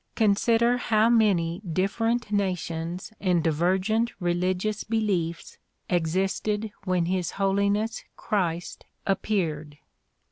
[0.15, 5.59] Consider how many different nations and divergent religious be liefs
[5.91, 9.77] existed when His Holiness Christ appeared.